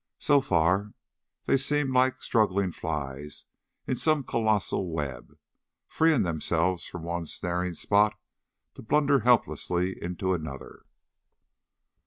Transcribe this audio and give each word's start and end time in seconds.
So 0.17 0.41
far 0.41 0.95
they 1.45 1.57
seemed 1.57 1.91
like 1.93 2.23
struggling 2.23 2.71
flies 2.71 3.45
in 3.85 3.97
some 3.97 4.23
colossal 4.23 4.91
web, 4.91 5.37
freeing 5.87 6.23
themselves 6.23 6.87
from 6.87 7.03
one 7.03 7.27
snaring 7.27 7.75
spot 7.75 8.15
to 8.73 8.81
blunder 8.81 9.19
helplessly 9.19 10.01
into 10.01 10.33
another. 10.33 10.85